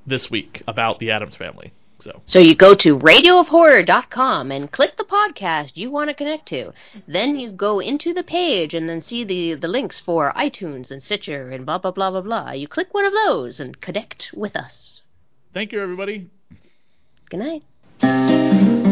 [0.07, 1.73] this week about the Addams family.
[2.01, 6.73] So So you go to radioofhorror.com and click the podcast you want to connect to.
[7.07, 11.03] Then you go into the page and then see the, the links for iTunes and
[11.03, 12.51] Stitcher and blah blah blah blah blah.
[12.53, 15.03] You click one of those and connect with us.
[15.55, 16.29] thank you everybody.
[17.31, 17.63] Good
[18.03, 18.84] night.